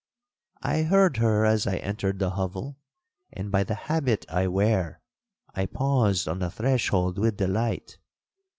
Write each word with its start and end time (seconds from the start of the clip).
'I 0.63 0.81
heard 0.81 1.17
her 1.17 1.45
as 1.45 1.67
I 1.67 1.75
entered 1.75 2.17
the 2.17 2.31
hovel; 2.31 2.79
and, 3.31 3.51
by 3.51 3.63
the 3.63 3.75
habit 3.75 4.25
I 4.29 4.47
wear, 4.47 4.99
I 5.53 5.67
paused 5.67 6.27
on 6.27 6.39
the 6.39 6.49
threshold 6.49 7.19
with 7.19 7.37
delight. 7.37 7.99